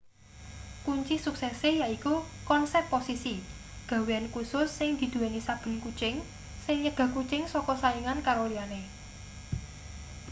kunci 0.85 1.15
suksese 1.25 1.69
yaiku 1.81 2.13
konsep 2.49 2.83
posisi 2.93 3.35
gawean 3.89 4.25
kusus 4.33 4.67
sing 4.77 4.89
diduweni 4.99 5.41
saben 5.47 5.73
kucing 5.83 6.15
sing 6.65 6.75
nyegah 6.83 7.09
kucing 7.15 7.43
saka 7.53 7.73
saingan 7.83 8.19
karo 8.27 8.43
liyane 8.51 8.81